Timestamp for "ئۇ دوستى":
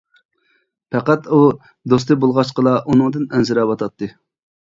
1.35-2.17